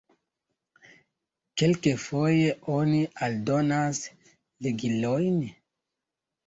Kelkfoje 1.61 2.49
oni 2.79 3.05
aldonas 3.27 4.03
ligilojn. 4.67 5.43